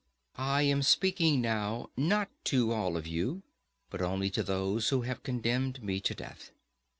[0.39, 3.43] I am speaking now not to all of you,
[3.91, 6.49] but only to those who have condemned me to death.